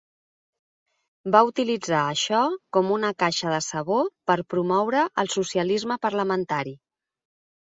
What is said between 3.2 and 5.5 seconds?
caixa de sabó per promoure el